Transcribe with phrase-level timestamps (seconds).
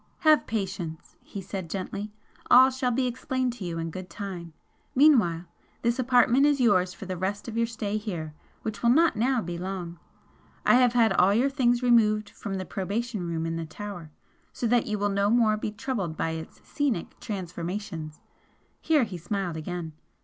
[0.21, 2.11] "Have patience!" he said, gently
[2.49, 4.51] "All shall be explained to you in good time!
[4.95, 5.45] Meanwhile
[5.83, 8.33] this apartment is yours for the rest of your stay here,
[8.63, 9.99] which will not now be long
[10.65, 14.09] I have had all your things removed from the Probation room in the tower,
[14.51, 18.21] so that you will no more be troubled by its scenic transformations!"
[18.81, 19.93] Here he smiled again.